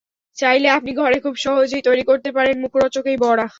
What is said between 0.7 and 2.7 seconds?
আপনি ঘরে খুব সহজেই তৈরি করতে পারেন